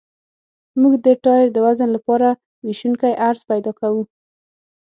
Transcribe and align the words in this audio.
موږ 0.81 0.93
د 1.05 1.07
ټایر 1.23 1.47
د 1.53 1.57
وزن 1.65 1.89
لپاره 1.97 2.27
ویشونکی 2.65 3.13
عرض 3.27 3.41
پیدا 3.51 3.71
کوو 3.79 4.03